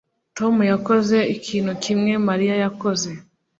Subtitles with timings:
[0.37, 3.09] Tom yakoze ikintu kimwe Mariya yakoze